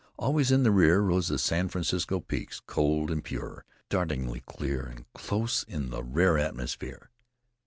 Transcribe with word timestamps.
Always 0.17 0.49
in 0.49 0.63
the 0.63 0.71
rear 0.71 0.99
rose 0.99 1.27
the 1.27 1.37
San 1.37 1.67
Francisco 1.69 2.19
peaks, 2.21 2.59
cold 2.65 3.11
and 3.11 3.23
pure, 3.23 3.65
startlingly 3.91 4.41
clear 4.47 4.81
and 4.81 5.05
close 5.13 5.61
in 5.61 5.91
the 5.91 6.03
rare 6.03 6.39
atmosphere. 6.39 7.11